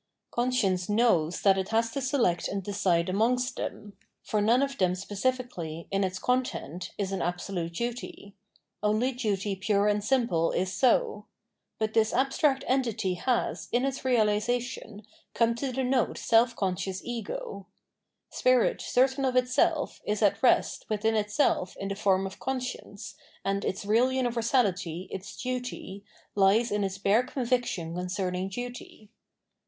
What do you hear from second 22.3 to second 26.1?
conscience, and its real universabty, its duty,